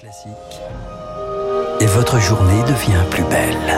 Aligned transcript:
Classique. 0.00 0.32
Et 1.80 1.84
votre 1.84 2.18
journée 2.18 2.62
devient 2.62 3.04
plus 3.10 3.24
belle. 3.24 3.76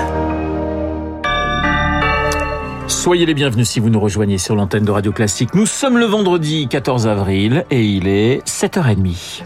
Soyez 2.87 3.27
les 3.27 3.35
bienvenus 3.35 3.69
si 3.69 3.81
vous 3.81 3.91
nous 3.91 3.99
rejoignez 3.99 4.39
sur 4.39 4.55
l'antenne 4.55 4.85
de 4.85 4.93
Radio 4.93 5.11
Classique. 5.11 5.53
Nous 5.55 5.67
sommes 5.67 5.99
le 5.99 6.05
vendredi 6.05 6.69
14 6.69 7.09
avril 7.09 7.65
et 7.73 7.83
il 7.85 8.07
est 8.07 8.47
7h30. 8.47 9.43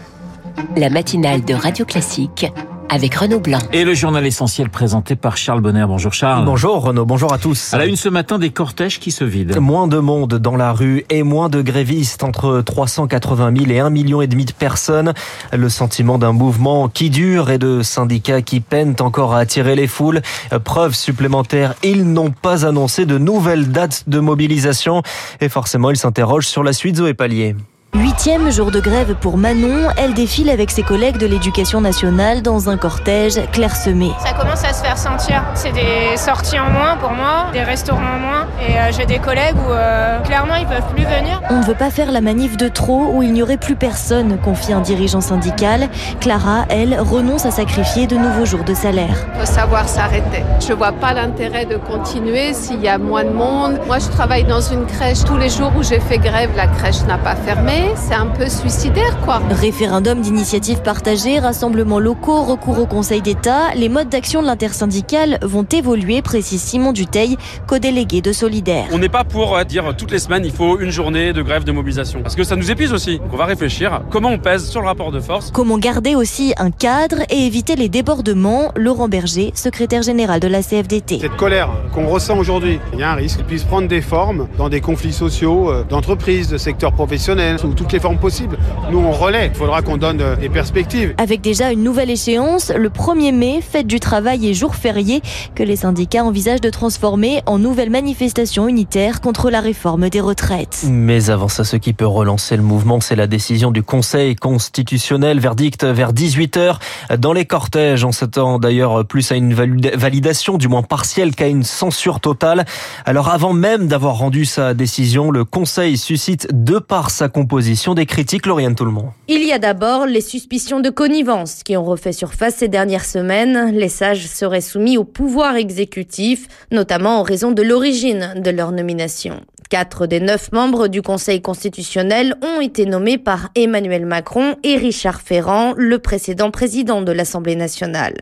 La 0.75 0.91
matinale 0.91 1.43
de 1.43 1.55
Radio 1.55 1.83
Classique 1.83 2.45
avec 2.89 3.15
Renaud 3.15 3.39
Blanc. 3.39 3.59
Et 3.73 3.83
le 3.83 3.93
journal 3.93 4.25
essentiel 4.25 4.69
présenté 4.69 5.15
par 5.15 5.37
Charles 5.37 5.61
Bonner. 5.61 5.85
Bonjour 5.87 6.13
Charles. 6.13 6.45
Bonjour 6.45 6.81
Renaud, 6.81 7.05
bonjour 7.05 7.33
à 7.33 7.37
tous. 7.37 7.73
À 7.73 7.77
la 7.77 7.85
une 7.85 7.95
ce 7.95 8.09
matin, 8.09 8.39
des 8.39 8.49
cortèges 8.49 8.99
qui 8.99 9.11
se 9.11 9.23
vident. 9.23 9.59
Moins 9.59 9.87
de 9.87 9.99
monde 9.99 10.35
dans 10.35 10.55
la 10.55 10.71
rue 10.73 11.05
et 11.09 11.23
moins 11.23 11.49
de 11.49 11.61
grévistes, 11.61 12.23
entre 12.23 12.61
380 12.61 13.53
000 13.57 13.71
et 13.71 13.79
1 13.79 13.89
million 13.89 14.21
et 14.21 14.27
demi 14.27 14.45
de 14.45 14.51
personnes. 14.51 15.13
Le 15.53 15.69
sentiment 15.69 16.17
d'un 16.17 16.31
mouvement 16.31 16.89
qui 16.89 17.09
dure 17.09 17.49
et 17.49 17.57
de 17.57 17.81
syndicats 17.81 18.41
qui 18.41 18.59
peinent 18.59 18.95
encore 18.99 19.33
à 19.33 19.39
attirer 19.39 19.75
les 19.75 19.87
foules. 19.87 20.21
Preuve 20.63 20.93
supplémentaire, 20.93 21.75
ils 21.83 22.11
n'ont 22.11 22.31
pas 22.31 22.65
annoncé 22.65 23.05
de 23.05 23.17
nouvelles 23.17 23.71
dates 23.71 24.03
de 24.07 24.19
mobilisation. 24.19 25.01
Et 25.41 25.49
forcément, 25.49 25.91
ils 25.91 25.97
s'interrogent 25.97 26.47
sur 26.47 26.63
la 26.63 26.73
suite 26.73 26.97
Zoé 26.97 27.13
Pallier. 27.13 27.55
Huitième 27.95 28.51
jour 28.51 28.69
de 28.69 28.81
grève 28.81 29.15
pour 29.15 29.37
Manon, 29.37 29.87
elle 29.97 30.13
défile 30.13 30.49
avec 30.49 30.71
ses 30.71 30.83
collègues 30.83 31.17
de 31.17 31.25
l'éducation 31.25 31.79
nationale 31.79 32.41
dans 32.41 32.69
un 32.69 32.75
cortège 32.75 33.39
clairsemé. 33.51 34.11
Ça 34.19 34.33
commence 34.33 34.63
à 34.65 34.73
se 34.73 34.83
faire 34.83 34.97
sentir. 34.97 35.41
C'est 35.55 35.71
des 35.71 36.17
sorties 36.17 36.59
en 36.59 36.69
moins 36.69 36.97
pour 36.97 37.11
moi, 37.11 37.47
des 37.53 37.63
restaurants 37.63 38.01
en 38.01 38.19
moins. 38.19 38.47
Et 38.61 38.77
euh, 38.77 38.91
j'ai 38.91 39.05
des 39.05 39.19
collègues 39.19 39.55
où 39.55 39.71
euh, 39.71 40.19
clairement 40.19 40.55
ils 40.55 40.67
peuvent 40.67 40.93
plus 40.93 41.05
venir. 41.05 41.41
On 41.49 41.59
ne 41.59 41.63
veut 41.63 41.75
pas 41.75 41.89
faire 41.89 42.11
la 42.11 42.19
manif 42.19 42.57
de 42.57 42.67
trop 42.67 43.11
où 43.13 43.23
il 43.23 43.31
n'y 43.31 43.41
aurait 43.41 43.57
plus 43.57 43.75
personne, 43.75 44.37
confie 44.37 44.73
un 44.73 44.81
dirigeant 44.81 45.21
syndical. 45.21 45.87
Clara, 46.19 46.65
elle, 46.69 46.99
renonce 46.99 47.45
à 47.45 47.51
sacrifier 47.51 48.05
de 48.05 48.17
nouveaux 48.17 48.45
jours 48.45 48.63
de 48.63 48.73
salaire. 48.73 49.25
Il 49.35 49.39
faut 49.39 49.53
savoir 49.53 49.87
s'arrêter. 49.87 50.43
Je 50.59 50.73
vois 50.73 50.91
pas 50.91 51.13
l'intérêt 51.13 51.65
de 51.65 51.77
continuer 51.77 52.53
s'il 52.53 52.81
y 52.81 52.89
a 52.89 52.97
moins 52.97 53.23
de 53.23 53.31
monde. 53.31 53.79
Moi 53.87 53.99
je 53.99 54.09
travaille 54.09 54.43
dans 54.43 54.61
une 54.61 54.85
crèche. 54.85 55.23
Tous 55.23 55.37
les 55.37 55.49
jours 55.49 55.71
où 55.77 55.83
j'ai 55.83 55.99
fait 55.99 56.17
grève, 56.17 56.51
la 56.55 56.67
crèche 56.67 57.03
n'a 57.07 57.17
pas 57.17 57.35
fermé 57.35 57.76
c'est 57.95 58.13
un 58.13 58.27
peu 58.27 58.47
suicidaire, 58.47 59.19
quoi. 59.23 59.41
Référendum 59.49 60.21
d'initiative 60.21 60.81
partagée, 60.81 61.39
rassemblements 61.39 61.99
locaux, 61.99 62.43
recours 62.43 62.79
au 62.79 62.85
Conseil 62.85 63.21
d'État, 63.21 63.73
les 63.75 63.89
modes 63.89 64.09
d'action 64.09 64.41
de 64.41 64.47
l'intersyndicale 64.47 65.39
vont 65.41 65.65
évoluer, 65.65 66.21
précise 66.21 66.61
Simon 66.61 66.93
Duteil, 66.93 67.37
co-délégué 67.67 68.21
de 68.21 68.31
Solidaire. 68.31 68.85
On 68.91 68.97
n'est 68.97 69.09
pas 69.09 69.23
pour 69.23 69.57
dire 69.65 69.95
toutes 69.97 70.11
les 70.11 70.19
semaines 70.19 70.45
il 70.45 70.51
faut 70.51 70.79
une 70.79 70.91
journée 70.91 71.33
de 71.33 71.41
grève 71.41 71.63
de 71.63 71.71
mobilisation, 71.71 72.21
parce 72.21 72.35
que 72.35 72.43
ça 72.43 72.55
nous 72.55 72.71
épuise 72.71 72.93
aussi. 72.93 73.19
Donc 73.19 73.29
on 73.33 73.37
va 73.37 73.45
réfléchir 73.45 74.01
comment 74.09 74.29
on 74.29 74.39
pèse 74.39 74.69
sur 74.69 74.81
le 74.81 74.87
rapport 74.87 75.11
de 75.11 75.19
force. 75.19 75.51
Comment 75.51 75.77
garder 75.77 76.15
aussi 76.15 76.53
un 76.57 76.71
cadre 76.71 77.17
et 77.29 77.45
éviter 77.45 77.75
les 77.75 77.89
débordements 77.89 78.71
Laurent 78.75 79.07
Berger, 79.07 79.51
secrétaire 79.55 80.01
général 80.01 80.39
de 80.39 80.47
la 80.47 80.61
CFDT. 80.61 81.19
Cette 81.19 81.35
colère 81.35 81.69
qu'on 81.93 82.07
ressent 82.07 82.37
aujourd'hui, 82.37 82.79
il 82.93 82.99
y 82.99 83.03
a 83.03 83.11
un 83.11 83.15
risque 83.15 83.37
qu'elle 83.37 83.45
puisse 83.45 83.63
prendre 83.63 83.87
des 83.87 84.01
formes 84.01 84.47
dans 84.57 84.69
des 84.69 84.81
conflits 84.81 85.13
sociaux, 85.13 85.71
euh, 85.71 85.83
d'entreprises, 85.83 86.49
de 86.49 86.57
secteurs 86.57 86.93
professionnels, 86.93 87.57
sous 87.67 87.73
toutes 87.73 87.91
les 87.91 87.99
formes 87.99 88.17
possibles. 88.17 88.57
Nous, 88.91 88.99
on 88.99 89.11
relaie. 89.11 89.51
Il 89.53 89.57
faudra 89.57 89.81
qu'on 89.81 89.97
donne 89.97 90.23
des 90.39 90.47
perspectives. 90.47 91.13
Avec 91.17 91.41
déjà 91.41 91.71
une 91.71 91.83
nouvelle 91.83 92.09
échéance, 92.09 92.71
le 92.73 92.87
1er 92.87 93.33
mai, 93.33 93.59
fête 93.61 93.87
du 93.87 93.99
travail 93.99 94.47
et 94.47 94.53
jour 94.53 94.75
férié, 94.75 95.21
que 95.53 95.63
les 95.63 95.75
syndicats 95.75 96.23
envisagent 96.23 96.61
de 96.61 96.69
transformer 96.69 97.41
en 97.45 97.59
nouvelle 97.59 97.89
manifestation 97.89 98.69
unitaire 98.69 99.19
contre 99.19 99.49
la 99.49 99.59
réforme 99.59 100.09
des 100.09 100.21
retraites. 100.21 100.85
Mais 100.89 101.29
avant 101.29 101.49
ça, 101.49 101.65
ce 101.65 101.75
qui 101.75 101.91
peut 101.91 102.07
relancer 102.07 102.55
le 102.55 102.63
mouvement, 102.63 103.01
c'est 103.01 103.17
la 103.17 103.27
décision 103.27 103.71
du 103.71 103.83
Conseil 103.83 104.35
constitutionnel. 104.35 105.39
Verdict 105.39 105.83
vers 105.83 106.13
18h. 106.13 106.77
Dans 107.17 107.33
les 107.33 107.45
cortèges, 107.45 108.05
on 108.05 108.13
s'attend 108.13 108.59
d'ailleurs 108.59 109.05
plus 109.05 109.29
à 109.31 109.35
une 109.35 109.53
validation, 109.53 110.57
du 110.57 110.69
moins 110.69 110.83
partielle, 110.83 111.35
qu'à 111.35 111.47
une 111.47 111.63
censure 111.63 112.21
totale. 112.21 112.65
Alors 113.05 113.27
avant 113.27 113.51
même 113.51 113.87
d'avoir 113.87 114.17
rendu 114.19 114.45
sa 114.45 114.73
décision, 114.73 115.31
le 115.31 115.43
Conseil 115.43 115.97
suscite 115.97 116.47
de 116.53 116.79
par 116.79 117.09
sa 117.09 117.27
composition 117.27 117.56
des 117.59 118.05
critiques, 118.05 118.45
Lauriane 118.45 118.75
Tout-le-Monde. 118.75 119.11
Il 119.27 119.43
y 119.43 119.51
a 119.51 119.59
d'abord 119.59 120.05
les 120.05 120.21
suspicions 120.21 120.79
de 120.79 120.89
connivence 120.89 121.63
qui 121.63 121.75
ont 121.75 121.83
refait 121.83 122.11
surface 122.11 122.55
ces 122.55 122.67
dernières 122.67 123.05
semaines. 123.05 123.71
Les 123.71 123.89
sages 123.89 124.27
seraient 124.27 124.61
soumis 124.61 124.97
au 124.97 125.03
pouvoir 125.03 125.55
exécutif, 125.55 126.47
notamment 126.71 127.19
en 127.19 127.23
raison 127.23 127.51
de 127.51 127.61
l'origine 127.61 128.33
de 128.37 128.51
leur 128.51 128.71
nomination. 128.71 129.41
Quatre 129.69 130.07
des 130.07 130.21
neuf 130.21 130.51
membres 130.53 130.87
du 130.87 131.01
Conseil 131.01 131.41
constitutionnel 131.41 132.35
ont 132.41 132.61
été 132.61 132.85
nommés 132.85 133.17
par 133.17 133.49
Emmanuel 133.55 134.05
Macron 134.05 134.55
et 134.63 134.77
Richard 134.77 135.19
Ferrand, 135.19 135.73
le 135.75 135.99
précédent 135.99 136.51
président 136.51 137.01
de 137.01 137.11
l'Assemblée 137.11 137.57
nationale. 137.57 138.15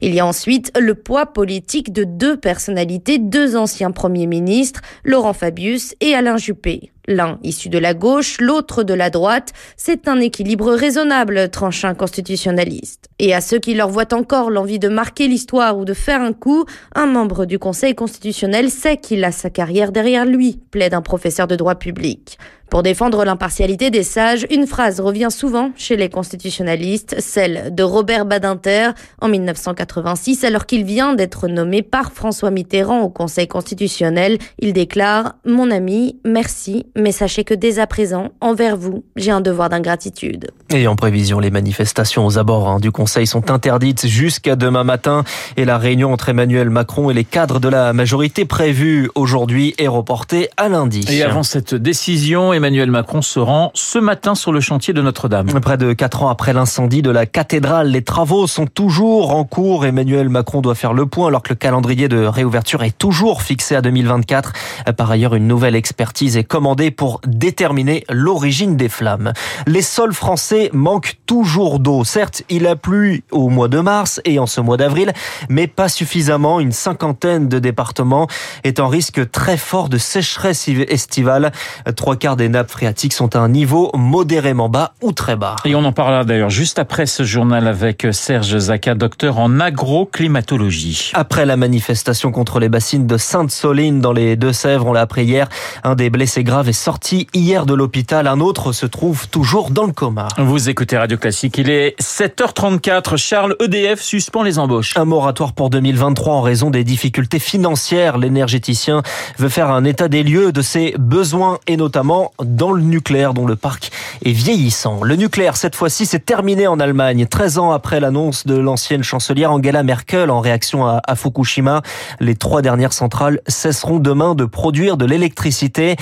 Il 0.00 0.14
y 0.14 0.20
a 0.20 0.26
ensuite 0.26 0.70
le 0.78 0.94
poids 0.94 1.26
politique 1.26 1.92
de 1.92 2.04
deux 2.04 2.36
personnalités, 2.36 3.18
deux 3.18 3.56
anciens 3.56 3.90
premiers 3.90 4.28
ministres, 4.28 4.80
Laurent 5.02 5.32
Fabius 5.32 5.96
et 6.00 6.14
Alain 6.14 6.36
Juppé. 6.36 6.92
L'un 7.08 7.38
issu 7.42 7.68
de 7.68 7.78
la 7.78 7.94
gauche, 7.94 8.40
l'autre 8.40 8.84
de 8.84 8.94
la 8.94 9.10
droite, 9.10 9.52
c'est 9.76 10.06
un 10.06 10.20
équilibre 10.20 10.72
raisonnable, 10.72 11.48
tranche 11.50 11.84
un 11.84 11.94
constitutionnaliste. 11.94 13.08
Et 13.18 13.34
à 13.34 13.40
ceux 13.40 13.58
qui 13.58 13.74
leur 13.74 13.88
voient 13.88 14.14
encore 14.14 14.50
l'envie 14.50 14.78
de 14.78 14.88
marquer 14.88 15.26
l'histoire 15.26 15.76
ou 15.76 15.84
de 15.84 15.94
faire 15.94 16.20
un 16.20 16.32
coup, 16.32 16.64
un 16.94 17.06
membre 17.06 17.44
du 17.44 17.58
Conseil 17.58 17.96
constitutionnel 17.96 18.70
sait 18.70 18.98
qu'il 18.98 19.24
a 19.24 19.32
sa 19.32 19.50
carrière 19.50 19.90
derrière 19.90 20.24
lui, 20.24 20.60
plaide 20.70 20.94
un 20.94 21.02
professeur 21.02 21.48
de 21.48 21.56
droit 21.56 21.74
public. 21.74 22.38
Pour 22.72 22.82
défendre 22.82 23.22
l'impartialité 23.26 23.90
des 23.90 24.02
sages, 24.02 24.46
une 24.50 24.66
phrase 24.66 24.98
revient 24.98 25.28
souvent 25.30 25.72
chez 25.76 25.94
les 25.94 26.08
constitutionnalistes, 26.08 27.16
celle 27.18 27.74
de 27.74 27.82
Robert 27.82 28.24
Badinter 28.24 28.92
en 29.20 29.28
1986, 29.28 30.42
alors 30.42 30.64
qu'il 30.64 30.84
vient 30.84 31.12
d'être 31.12 31.48
nommé 31.48 31.82
par 31.82 32.12
François 32.12 32.50
Mitterrand 32.50 33.02
au 33.02 33.10
Conseil 33.10 33.46
constitutionnel. 33.46 34.38
Il 34.58 34.72
déclare 34.72 35.34
«Mon 35.44 35.70
ami, 35.70 36.16
merci, 36.24 36.86
mais 36.96 37.12
sachez 37.12 37.44
que 37.44 37.52
dès 37.52 37.78
à 37.78 37.86
présent, 37.86 38.30
envers 38.40 38.78
vous, 38.78 39.04
j'ai 39.16 39.32
un 39.32 39.42
devoir 39.42 39.68
d'ingratitude.» 39.68 40.50
Et 40.70 40.86
en 40.86 40.96
prévision, 40.96 41.40
les 41.40 41.50
manifestations 41.50 42.24
aux 42.24 42.38
abords 42.38 42.70
hein, 42.70 42.80
du 42.80 42.90
Conseil 42.90 43.26
sont 43.26 43.50
interdites 43.50 44.06
jusqu'à 44.06 44.56
demain 44.56 44.82
matin 44.82 45.24
et 45.58 45.66
la 45.66 45.76
réunion 45.76 46.10
entre 46.10 46.30
Emmanuel 46.30 46.70
Macron 46.70 47.10
et 47.10 47.14
les 47.14 47.24
cadres 47.24 47.60
de 47.60 47.68
la 47.68 47.92
majorité 47.92 48.46
prévue 48.46 49.10
aujourd'hui 49.14 49.74
est 49.76 49.88
reportée 49.88 50.48
à 50.56 50.70
lundi. 50.70 51.04
Et 51.10 51.22
avant 51.22 51.42
cette 51.42 51.74
décision, 51.74 52.54
Emmanuel 52.62 52.92
Macron 52.92 53.22
se 53.22 53.40
rend 53.40 53.72
ce 53.74 53.98
matin 53.98 54.36
sur 54.36 54.52
le 54.52 54.60
chantier 54.60 54.94
de 54.94 55.02
Notre-Dame. 55.02 55.48
Près 55.60 55.76
de 55.76 55.92
quatre 55.94 56.22
ans 56.22 56.28
après 56.28 56.52
l'incendie 56.52 57.02
de 57.02 57.10
la 57.10 57.26
cathédrale, 57.26 57.88
les 57.88 58.02
travaux 58.02 58.46
sont 58.46 58.68
toujours 58.68 59.34
en 59.34 59.42
cours. 59.42 59.84
Emmanuel 59.84 60.28
Macron 60.28 60.60
doit 60.60 60.76
faire 60.76 60.92
le 60.92 61.06
point 61.06 61.26
alors 61.26 61.42
que 61.42 61.48
le 61.48 61.56
calendrier 61.56 62.06
de 62.06 62.24
réouverture 62.24 62.84
est 62.84 62.96
toujours 62.96 63.42
fixé 63.42 63.74
à 63.74 63.82
2024. 63.82 64.52
Par 64.96 65.10
ailleurs, 65.10 65.34
une 65.34 65.48
nouvelle 65.48 65.74
expertise 65.74 66.36
est 66.36 66.44
commandée 66.44 66.92
pour 66.92 67.20
déterminer 67.26 68.04
l'origine 68.08 68.76
des 68.76 68.88
flammes. 68.88 69.32
Les 69.66 69.82
sols 69.82 70.14
français 70.14 70.70
manquent 70.72 71.16
toujours 71.26 71.80
d'eau. 71.80 72.04
Certes, 72.04 72.44
il 72.48 72.68
a 72.68 72.76
plu 72.76 73.24
au 73.32 73.48
mois 73.48 73.66
de 73.66 73.80
mars 73.80 74.20
et 74.24 74.38
en 74.38 74.46
ce 74.46 74.60
mois 74.60 74.76
d'avril, 74.76 75.12
mais 75.48 75.66
pas 75.66 75.88
suffisamment. 75.88 76.60
Une 76.60 76.70
cinquantaine 76.70 77.48
de 77.48 77.58
départements 77.58 78.28
est 78.62 78.78
en 78.78 78.86
risque 78.86 79.32
très 79.32 79.56
fort 79.56 79.88
de 79.88 79.98
sécheresse 79.98 80.68
estivale. 80.68 81.50
Trois 81.96 82.14
quarts 82.14 82.36
des 82.36 82.51
nappes 82.52 82.70
phréatiques 82.70 83.12
sont 83.12 83.34
à 83.34 83.40
un 83.40 83.48
niveau 83.48 83.90
modérément 83.94 84.68
bas 84.68 84.94
ou 85.02 85.12
très 85.12 85.34
bas. 85.34 85.56
Et 85.64 85.74
on 85.74 85.84
en 85.84 85.92
parlera 85.92 86.24
d'ailleurs 86.24 86.50
juste 86.50 86.78
après 86.78 87.06
ce 87.06 87.24
journal 87.24 87.66
avec 87.66 88.06
Serge 88.12 88.56
Zaka, 88.56 88.94
docteur 88.94 89.38
en 89.38 89.58
agroclimatologie. 89.58 91.10
Après 91.14 91.44
la 91.44 91.56
manifestation 91.56 92.30
contre 92.30 92.60
les 92.60 92.68
bassines 92.68 93.06
de 93.06 93.16
Sainte-Soline 93.16 94.00
dans 94.00 94.12
les 94.12 94.36
Deux-Sèvres, 94.36 94.86
on 94.86 94.92
l'a 94.92 95.00
appris 95.00 95.24
hier, 95.24 95.48
un 95.82 95.94
des 95.94 96.10
blessés 96.10 96.44
graves 96.44 96.68
est 96.68 96.72
sorti 96.72 97.26
hier 97.34 97.66
de 97.66 97.74
l'hôpital, 97.74 98.26
un 98.26 98.40
autre 98.40 98.72
se 98.72 98.86
trouve 98.86 99.28
toujours 99.28 99.70
dans 99.70 99.86
le 99.86 99.92
coma. 99.92 100.28
Vous 100.38 100.68
écoutez 100.68 100.96
Radio 100.96 101.16
Classique, 101.16 101.58
il 101.58 101.70
est 101.70 102.00
7h34. 102.00 103.16
Charles, 103.16 103.56
EDF 103.60 104.00
suspend 104.00 104.42
les 104.42 104.58
embauches. 104.58 104.96
Un 104.96 105.04
moratoire 105.04 105.52
pour 105.52 105.70
2023 105.70 106.34
en 106.34 106.42
raison 106.42 106.70
des 106.70 106.84
difficultés 106.84 107.38
financières. 107.38 108.18
L'énergéticien 108.18 109.02
veut 109.38 109.48
faire 109.48 109.70
un 109.70 109.84
état 109.84 110.08
des 110.08 110.22
lieux 110.22 110.52
de 110.52 110.62
ses 110.62 110.94
besoins 110.98 111.58
et 111.66 111.76
notamment 111.76 112.32
dans 112.44 112.72
le 112.72 112.82
nucléaire 112.82 113.34
dont 113.34 113.46
le 113.46 113.56
parc 113.56 113.90
est 114.24 114.32
vieillissant. 114.32 115.02
Le 115.02 115.16
nucléaire, 115.16 115.56
cette 115.56 115.76
fois-ci, 115.76 116.06
c'est 116.06 116.24
terminé 116.24 116.66
en 116.66 116.80
Allemagne. 116.80 117.26
13 117.26 117.58
ans 117.58 117.70
après 117.72 118.00
l'annonce 118.00 118.46
de 118.46 118.56
l'ancienne 118.56 119.02
chancelière 119.02 119.52
Angela 119.52 119.82
Merkel 119.82 120.30
en 120.30 120.40
réaction 120.40 120.86
à, 120.86 121.00
Fukushima, 121.14 121.82
les 122.20 122.34
trois 122.34 122.62
dernières 122.62 122.92
centrales 122.92 123.40
cesseront 123.46 123.98
demain 123.98 124.34
de 124.34 124.44
produire 124.44 124.96
de 124.96 125.04
l'électricité. 125.04 125.96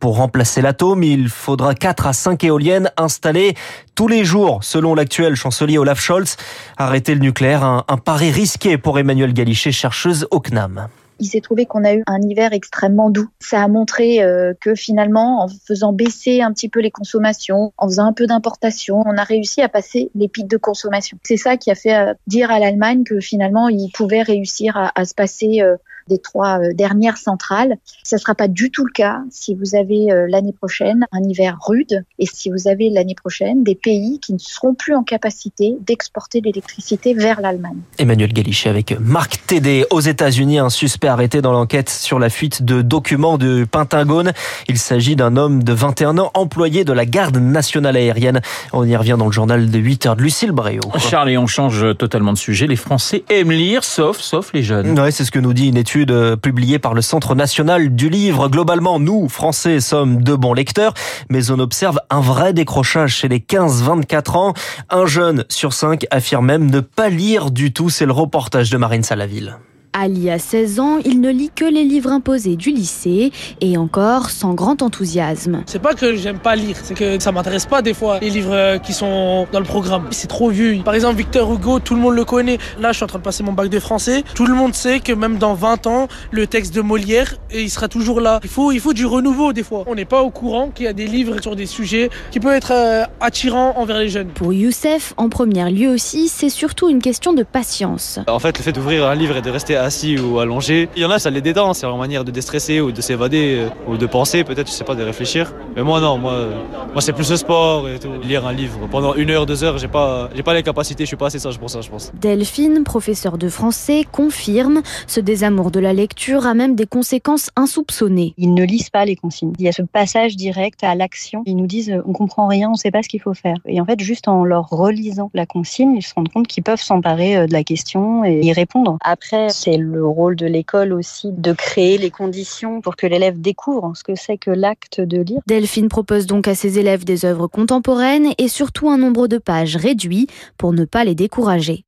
Pour 0.00 0.16
remplacer 0.16 0.62
l'atome, 0.62 1.02
il 1.02 1.28
faudra 1.28 1.74
4 1.74 2.06
à 2.06 2.12
5 2.12 2.44
éoliennes 2.44 2.90
installées 2.96 3.54
tous 3.94 4.08
les 4.08 4.24
jours, 4.24 4.64
selon 4.64 4.94
l'actuel 4.94 5.36
chancelier 5.36 5.78
Olaf 5.78 6.00
Scholz. 6.00 6.36
Arrêter 6.76 7.14
le 7.14 7.20
nucléaire, 7.20 7.64
un, 7.64 7.84
un 7.88 7.96
pari 7.96 8.30
risqué 8.30 8.78
pour 8.78 8.98
Emmanuel 8.98 9.32
Galichet, 9.32 9.72
chercheuse 9.72 10.26
au 10.30 10.40
CNAM. 10.40 10.88
Il 11.24 11.28
s'est 11.28 11.40
trouvé 11.40 11.64
qu'on 11.64 11.84
a 11.84 11.94
eu 11.94 12.02
un 12.06 12.20
hiver 12.20 12.52
extrêmement 12.52 13.08
doux. 13.08 13.28
Ça 13.40 13.62
a 13.62 13.68
montré 13.68 14.22
euh, 14.22 14.52
que 14.60 14.74
finalement, 14.74 15.42
en 15.42 15.48
faisant 15.48 15.92
baisser 15.94 16.42
un 16.42 16.52
petit 16.52 16.68
peu 16.68 16.80
les 16.80 16.90
consommations, 16.90 17.72
en 17.78 17.88
faisant 17.88 18.06
un 18.06 18.12
peu 18.12 18.26
d'importation, 18.26 19.02
on 19.06 19.16
a 19.16 19.24
réussi 19.24 19.62
à 19.62 19.70
passer 19.70 20.10
les 20.14 20.28
pics 20.28 20.48
de 20.48 20.58
consommation. 20.58 21.18
C'est 21.22 21.38
ça 21.38 21.56
qui 21.56 21.70
a 21.70 21.74
fait 21.74 21.96
euh, 21.96 22.12
dire 22.26 22.50
à 22.50 22.58
l'Allemagne 22.58 23.04
que 23.04 23.20
finalement, 23.20 23.68
il 23.68 23.90
pouvait 23.94 24.22
réussir 24.22 24.90
à, 24.94 25.04
se 25.06 25.14
passer 25.14 25.62
euh, 25.62 25.76
des 26.08 26.18
trois 26.18 26.60
euh, 26.60 26.72
dernières 26.74 27.16
centrales. 27.16 27.76
Ça 28.02 28.16
ne 28.16 28.20
sera 28.20 28.34
pas 28.34 28.48
du 28.48 28.70
tout 28.70 28.84
le 28.84 28.92
cas 28.92 29.22
si 29.30 29.54
vous 29.54 29.74
avez 29.74 30.12
euh, 30.12 30.26
l'année 30.28 30.52
prochaine 30.52 31.06
un 31.12 31.22
hiver 31.22 31.58
rude 31.66 32.04
et 32.18 32.26
si 32.26 32.50
vous 32.50 32.68
avez 32.68 32.90
l'année 32.90 33.14
prochaine 33.14 33.64
des 33.64 33.74
pays 33.74 34.20
qui 34.20 34.32
ne 34.32 34.38
seront 34.38 34.74
plus 34.74 34.94
en 34.94 35.02
capacité 35.02 35.76
d'exporter 35.80 36.40
l'électricité 36.40 37.14
vers 37.14 37.40
l'Allemagne. 37.40 37.78
Emmanuel 37.98 38.32
Galichet 38.32 38.68
avec 38.68 38.98
Marc 39.00 39.46
Tédé. 39.46 39.86
Aux 39.90 40.00
États-Unis, 40.00 40.58
un 40.58 40.70
suspect 40.70 41.08
arrêté 41.08 41.40
dans 41.40 41.52
l'enquête 41.52 41.88
sur 41.88 42.18
la 42.18 42.30
fuite 42.30 42.62
de 42.62 42.82
documents 42.82 43.38
du 43.38 43.66
Pentagone. 43.70 44.32
Il 44.68 44.78
s'agit 44.78 45.16
d'un 45.16 45.36
homme 45.36 45.62
de 45.62 45.72
21 45.72 46.18
ans, 46.18 46.30
employé 46.34 46.84
de 46.84 46.92
la 46.92 47.06
garde 47.06 47.38
nationale 47.38 47.96
aérienne. 47.96 48.40
On 48.72 48.84
y 48.84 48.96
revient 48.96 49.16
dans 49.18 49.26
le 49.26 49.32
journal 49.32 49.70
de 49.70 49.78
8 49.78 50.06
heures 50.06 50.16
de 50.16 50.22
Lucille 50.22 50.52
Bréau. 50.52 50.82
Charles, 50.98 51.30
et 51.30 51.38
on 51.38 51.46
change 51.46 51.96
totalement 51.96 52.32
de 52.32 52.38
sujet. 52.38 52.66
Les 52.66 52.76
Français 52.76 53.24
aiment 53.30 53.52
lire, 53.52 53.84
sauf, 53.84 54.20
sauf 54.20 54.52
les 54.52 54.62
jeunes. 54.62 54.98
Ouais, 54.98 55.10
c'est 55.10 55.24
ce 55.24 55.30
que 55.30 55.38
nous 55.38 55.52
dit 55.52 55.68
une 55.68 55.76
étude 55.76 55.93
étude 55.94 56.34
publiée 56.42 56.80
par 56.80 56.92
le 56.92 57.02
Centre 57.02 57.36
national 57.36 57.94
du 57.94 58.08
livre. 58.08 58.48
Globalement, 58.48 58.98
nous, 58.98 59.28
Français, 59.28 59.78
sommes 59.78 60.24
de 60.24 60.34
bons 60.34 60.52
lecteurs, 60.52 60.92
mais 61.30 61.52
on 61.52 61.60
observe 61.60 62.00
un 62.10 62.20
vrai 62.20 62.52
décrochage 62.52 63.14
chez 63.14 63.28
les 63.28 63.38
15-24 63.38 64.36
ans. 64.36 64.54
Un 64.90 65.06
jeune 65.06 65.44
sur 65.48 65.72
cinq 65.72 66.04
affirme 66.10 66.46
même 66.46 66.68
ne 66.68 66.80
pas 66.80 67.10
lire 67.10 67.52
du 67.52 67.72
tout. 67.72 67.90
C'est 67.90 68.06
le 68.06 68.12
reportage 68.12 68.70
de 68.70 68.76
Marine 68.76 69.04
Salaville. 69.04 69.54
Ali 69.96 70.28
a 70.28 70.40
16 70.40 70.80
ans, 70.80 70.98
il 71.04 71.20
ne 71.20 71.30
lit 71.30 71.50
que 71.54 71.64
les 71.64 71.84
livres 71.84 72.10
imposés 72.10 72.56
du 72.56 72.70
lycée 72.70 73.30
et 73.60 73.78
encore 73.78 74.30
sans 74.30 74.52
grand 74.52 74.82
enthousiasme. 74.82 75.62
C'est 75.66 75.78
pas 75.78 75.94
que 75.94 76.16
j'aime 76.16 76.40
pas 76.40 76.56
lire, 76.56 76.76
c'est 76.82 76.94
que 76.94 77.20
ça 77.20 77.30
m'intéresse 77.30 77.66
pas 77.66 77.80
des 77.80 77.94
fois 77.94 78.18
les 78.18 78.30
livres 78.30 78.78
qui 78.78 78.92
sont 78.92 79.46
dans 79.52 79.60
le 79.60 79.64
programme. 79.64 80.08
C'est 80.10 80.26
trop 80.26 80.50
vieux. 80.50 80.80
Par 80.84 80.94
exemple 80.94 81.16
Victor 81.16 81.52
Hugo, 81.52 81.78
tout 81.78 81.94
le 81.94 82.00
monde 82.00 82.16
le 82.16 82.24
connaît. 82.24 82.58
Là, 82.80 82.90
je 82.90 82.96
suis 82.96 83.04
en 83.04 83.06
train 83.06 83.20
de 83.20 83.24
passer 83.24 83.44
mon 83.44 83.52
bac 83.52 83.68
de 83.68 83.78
français. 83.78 84.24
Tout 84.34 84.46
le 84.46 84.54
monde 84.54 84.74
sait 84.74 84.98
que 84.98 85.12
même 85.12 85.38
dans 85.38 85.54
20 85.54 85.86
ans, 85.86 86.08
le 86.32 86.48
texte 86.48 86.74
de 86.74 86.80
Molière, 86.80 87.36
il 87.54 87.70
sera 87.70 87.86
toujours 87.86 88.20
là. 88.20 88.40
Il 88.42 88.50
faut, 88.50 88.72
il 88.72 88.80
faut 88.80 88.94
du 88.94 89.06
renouveau 89.06 89.52
des 89.52 89.62
fois. 89.62 89.84
On 89.86 89.94
n'est 89.94 90.04
pas 90.04 90.22
au 90.22 90.30
courant 90.30 90.70
qu'il 90.70 90.86
y 90.86 90.88
a 90.88 90.92
des 90.92 91.06
livres 91.06 91.40
sur 91.40 91.54
des 91.54 91.66
sujets 91.66 92.10
qui 92.32 92.40
peuvent 92.40 92.54
être 92.54 92.72
euh, 92.72 93.04
attirants 93.20 93.74
envers 93.76 93.98
les 93.98 94.08
jeunes. 94.08 94.28
Pour 94.28 94.52
Youssef, 94.52 95.14
en 95.16 95.28
première 95.28 95.70
lieu 95.70 95.88
aussi, 95.88 96.26
c'est 96.26 96.50
surtout 96.50 96.88
une 96.88 97.00
question 97.00 97.32
de 97.32 97.44
patience. 97.44 98.18
En 98.26 98.40
fait, 98.40 98.58
le 98.58 98.64
fait 98.64 98.72
d'ouvrir 98.72 99.06
un 99.06 99.14
livre 99.14 99.36
et 99.36 99.42
de 99.42 99.50
rester 99.50 99.76
assis 99.84 100.18
ou 100.18 100.38
allongé. 100.40 100.88
Il 100.96 101.02
y 101.02 101.04
en 101.04 101.10
a, 101.10 101.18
ça 101.18 101.30
les 101.30 101.40
détend, 101.40 101.74
c'est 101.74 101.86
leur 101.86 101.96
manière 101.96 102.24
de 102.24 102.30
déstresser 102.30 102.80
ou 102.80 102.92
de 102.92 103.00
s'évader 103.00 103.56
euh, 103.58 103.68
ou 103.92 103.96
de 103.96 104.06
penser, 104.06 104.44
peut-être, 104.44 104.68
je 104.68 104.72
sais 104.72 104.84
pas, 104.84 104.94
de 104.94 105.02
réfléchir. 105.02 105.54
Mais 105.76 105.82
moi, 105.82 106.00
non, 106.00 106.18
moi, 106.18 106.48
moi 106.92 107.00
c'est 107.00 107.12
plus 107.12 107.30
le 107.30 107.36
sport 107.36 107.88
et 107.88 107.98
tout. 107.98 108.10
Lire 108.22 108.46
un 108.46 108.52
livre 108.52 108.78
pendant 108.90 109.14
une 109.14 109.30
heure, 109.30 109.46
deux 109.46 109.62
heures, 109.64 109.78
j'ai 109.78 109.88
pas, 109.88 110.30
j'ai 110.34 110.42
pas 110.42 110.54
les 110.54 110.62
capacités, 110.62 111.04
je 111.04 111.08
suis 111.08 111.16
pas 111.16 111.26
assez 111.26 111.38
sage 111.38 111.58
pour 111.58 111.70
ça, 111.70 111.80
je 111.80 111.90
pense. 111.90 112.12
Delphine, 112.20 112.82
professeure 112.84 113.38
de 113.38 113.48
français, 113.48 114.04
confirme 114.10 114.82
ce 115.06 115.20
désamour 115.20 115.70
de 115.70 115.80
la 115.80 115.92
lecture 115.92 116.46
a 116.46 116.54
même 116.54 116.74
des 116.74 116.86
conséquences 116.86 117.50
insoupçonnées. 117.56 118.34
Ils 118.38 118.54
ne 118.54 118.64
lisent 118.64 118.90
pas 118.90 119.04
les 119.04 119.16
consignes. 119.16 119.52
Il 119.58 119.64
y 119.64 119.68
a 119.68 119.72
ce 119.72 119.82
passage 119.82 120.36
direct 120.36 120.82
à 120.82 120.94
l'action. 120.94 121.42
Ils 121.46 121.56
nous 121.56 121.66
disent 121.66 121.94
on 122.06 122.12
comprend 122.12 122.46
rien, 122.46 122.70
on 122.70 122.74
sait 122.74 122.90
pas 122.90 123.02
ce 123.02 123.08
qu'il 123.08 123.20
faut 123.20 123.34
faire. 123.34 123.56
Et 123.66 123.80
en 123.80 123.84
fait, 123.84 124.00
juste 124.00 124.28
en 124.28 124.44
leur 124.44 124.68
relisant 124.68 125.30
la 125.34 125.46
consigne, 125.46 125.96
ils 125.96 126.02
se 126.02 126.14
rendent 126.14 126.28
compte 126.28 126.46
qu'ils 126.46 126.62
peuvent 126.62 126.80
s'emparer 126.80 127.36
euh, 127.36 127.46
de 127.46 127.52
la 127.52 127.64
question 127.64 128.24
et 128.24 128.40
y 128.40 128.52
répondre. 128.52 128.98
Après, 129.02 129.48
c'est 129.50 129.73
le 129.76 130.06
rôle 130.06 130.36
de 130.36 130.46
l'école 130.46 130.92
aussi 130.92 131.32
de 131.32 131.52
créer 131.52 131.98
les 131.98 132.10
conditions 132.10 132.80
pour 132.80 132.96
que 132.96 133.06
l'élève 133.06 133.40
découvre 133.40 133.92
ce 133.94 134.04
que 134.04 134.14
c'est 134.14 134.38
que 134.38 134.50
l'acte 134.50 135.00
de 135.00 135.20
lire. 135.20 135.40
Delphine 135.46 135.88
propose 135.88 136.26
donc 136.26 136.48
à 136.48 136.54
ses 136.54 136.78
élèves 136.78 137.04
des 137.04 137.24
œuvres 137.24 137.46
contemporaines 137.46 138.32
et 138.38 138.48
surtout 138.48 138.88
un 138.88 138.98
nombre 138.98 139.28
de 139.28 139.38
pages 139.38 139.76
réduit 139.76 140.26
pour 140.58 140.72
ne 140.72 140.84
pas 140.84 141.04
les 141.04 141.14
décourager. 141.14 141.84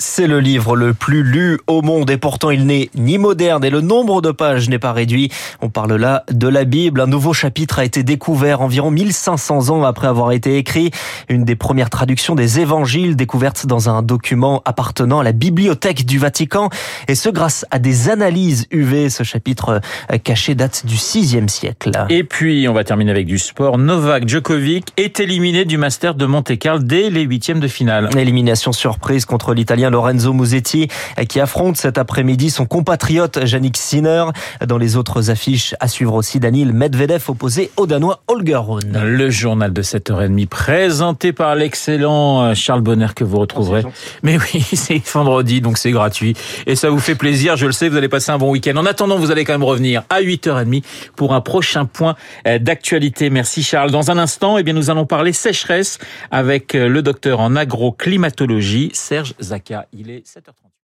C'est 0.00 0.28
le 0.28 0.38
livre 0.38 0.76
le 0.76 0.94
plus 0.94 1.24
lu 1.24 1.58
au 1.66 1.82
monde 1.82 2.08
et 2.08 2.18
pourtant 2.18 2.50
il 2.50 2.66
n'est 2.66 2.88
ni 2.94 3.18
moderne 3.18 3.64
et 3.64 3.70
le 3.70 3.80
nombre 3.80 4.22
de 4.22 4.30
pages 4.30 4.68
n'est 4.68 4.78
pas 4.78 4.92
réduit. 4.92 5.28
On 5.60 5.70
parle 5.70 5.96
là 5.96 6.22
de 6.30 6.46
la 6.46 6.64
Bible. 6.64 7.00
Un 7.00 7.08
nouveau 7.08 7.32
chapitre 7.32 7.80
a 7.80 7.84
été 7.84 8.04
découvert 8.04 8.60
environ 8.60 8.92
1500 8.92 9.70
ans 9.70 9.82
après 9.82 10.06
avoir 10.06 10.30
été 10.30 10.56
écrit. 10.56 10.92
Une 11.28 11.44
des 11.44 11.56
premières 11.56 11.90
traductions 11.90 12.36
des 12.36 12.60
évangiles 12.60 13.16
découvertes 13.16 13.66
dans 13.66 13.90
un 13.90 14.02
document 14.02 14.62
appartenant 14.64 15.18
à 15.18 15.24
la 15.24 15.32
bibliothèque 15.32 16.06
du 16.06 16.20
Vatican. 16.20 16.70
Et 17.08 17.16
ce 17.16 17.28
grâce 17.28 17.66
à 17.72 17.80
des 17.80 18.08
analyses 18.08 18.68
UV. 18.70 19.10
Ce 19.10 19.24
chapitre 19.24 19.80
caché 20.22 20.54
date 20.54 20.86
du 20.86 20.94
6e 20.94 21.48
siècle. 21.48 21.90
Et 22.08 22.22
puis 22.22 22.68
on 22.68 22.72
va 22.72 22.84
terminer 22.84 23.10
avec 23.10 23.26
du 23.26 23.38
sport. 23.38 23.78
Novak 23.78 24.28
Djokovic 24.28 24.92
est 24.96 25.18
éliminé 25.18 25.64
du 25.64 25.76
Master 25.76 26.14
de 26.14 26.24
Monte-Carlo 26.24 26.84
dès 26.84 27.10
les 27.10 27.22
huitièmes 27.22 27.58
de 27.58 27.66
finale. 27.66 28.10
Élimination 28.16 28.70
surprise 28.70 29.24
contre 29.24 29.54
l'Italien 29.54 29.87
Lorenzo 29.90 30.32
Musetti 30.32 30.88
qui 31.28 31.40
affronte 31.40 31.76
cet 31.76 31.98
après-midi 31.98 32.50
son 32.50 32.66
compatriote 32.66 33.38
Yannick 33.44 33.76
Sinner. 33.76 34.24
Dans 34.66 34.78
les 34.78 34.96
autres 34.96 35.30
affiches, 35.30 35.74
à 35.80 35.88
suivre 35.88 36.14
aussi 36.14 36.40
Daniel 36.40 36.72
Medvedev 36.72 37.24
opposé 37.28 37.70
au 37.76 37.86
Danois 37.86 38.20
Holger 38.28 38.56
Rune. 38.56 39.00
Le 39.02 39.30
journal 39.30 39.72
de 39.72 39.82
7h30 39.82 40.46
présenté 40.46 41.32
par 41.32 41.54
l'excellent 41.54 42.54
Charles 42.54 42.80
Bonner 42.80 43.08
que 43.14 43.24
vous 43.24 43.38
retrouverez. 43.38 43.82
Mais 44.22 44.38
oui, 44.38 44.60
c'est 44.72 45.06
vendredi 45.08 45.60
donc 45.60 45.78
c'est 45.78 45.90
gratuit 45.90 46.34
et 46.66 46.76
ça 46.76 46.90
vous 46.90 46.98
fait 46.98 47.14
plaisir, 47.14 47.56
je 47.56 47.66
le 47.66 47.72
sais, 47.72 47.88
vous 47.88 47.96
allez 47.96 48.08
passer 48.08 48.30
un 48.30 48.38
bon 48.38 48.50
week-end. 48.50 48.76
En 48.76 48.86
attendant, 48.86 49.16
vous 49.16 49.30
allez 49.30 49.44
quand 49.44 49.52
même 49.52 49.64
revenir 49.64 50.02
à 50.10 50.20
8h30 50.20 50.82
pour 51.16 51.34
un 51.34 51.40
prochain 51.40 51.84
point 51.84 52.14
d'actualité. 52.44 53.30
Merci 53.30 53.62
Charles. 53.62 53.90
Dans 53.90 54.10
un 54.10 54.18
instant, 54.18 54.58
eh 54.58 54.62
bien 54.62 54.74
nous 54.74 54.90
allons 54.90 55.06
parler 55.06 55.32
sécheresse 55.32 55.98
avec 56.30 56.74
le 56.74 57.02
docteur 57.02 57.40
en 57.40 57.56
agroclimatologie 57.56 58.90
Serge 58.92 59.34
Zaka. 59.40 59.77
Il 59.92 60.10
est 60.10 60.26
7h30. 60.26 60.70